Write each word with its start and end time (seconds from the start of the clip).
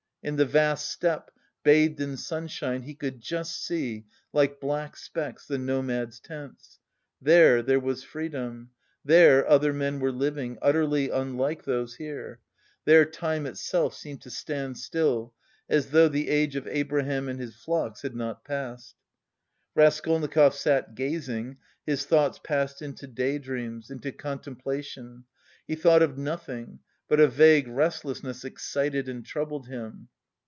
In 0.23 0.35
the 0.35 0.45
vast 0.45 0.87
steppe, 0.91 1.31
bathed 1.63 1.99
in 1.99 2.15
sunshine, 2.15 2.83
he 2.83 2.93
could 2.93 3.21
just 3.21 3.59
see, 3.65 4.05
like 4.31 4.59
black 4.61 4.95
specks, 4.95 5.47
the 5.47 5.57
nomads' 5.57 6.19
tents. 6.19 6.77
There 7.19 7.63
there 7.63 7.79
was 7.79 8.03
freedom, 8.03 8.69
there 9.03 9.47
other 9.47 9.73
men 9.73 9.99
were 9.99 10.11
living, 10.11 10.59
utterly 10.61 11.09
unlike 11.09 11.63
those 11.63 11.95
here; 11.95 12.39
there 12.85 13.03
time 13.03 13.47
itself 13.47 13.95
seemed 13.95 14.21
to 14.21 14.29
stand 14.29 14.77
still, 14.77 15.33
as 15.67 15.89
though 15.89 16.07
the 16.07 16.29
age 16.29 16.55
of 16.55 16.67
Abraham 16.67 17.27
and 17.27 17.39
his 17.39 17.55
flocks 17.55 18.03
had 18.03 18.15
not 18.15 18.45
passed. 18.45 18.95
Raskolnikov 19.73 20.53
sat 20.53 20.93
gazing, 20.93 21.57
his 21.83 22.05
thoughts 22.05 22.37
passed 22.43 22.83
into 22.83 23.07
day 23.07 23.39
dreams, 23.39 23.89
into 23.89 24.11
contemplation; 24.11 25.23
he 25.65 25.73
thought 25.73 26.03
of 26.03 26.15
nothing, 26.15 26.77
but 27.07 27.19
a 27.19 27.27
vague 27.27 27.67
restlessness 27.67 28.45
excited 28.45 29.09
and 29.09 29.25
troubled 29.25 29.67
him. 29.67 30.07